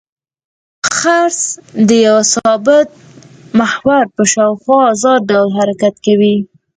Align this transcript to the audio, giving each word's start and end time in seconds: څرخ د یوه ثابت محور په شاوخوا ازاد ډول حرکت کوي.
څرخ 0.99 1.37
د 1.87 1.89
یوه 2.05 2.23
ثابت 2.35 2.87
محور 3.59 4.03
په 4.15 4.23
شاوخوا 4.33 4.79
ازاد 4.91 5.19
ډول 5.31 5.49
حرکت 5.59 5.95
کوي. 6.05 6.35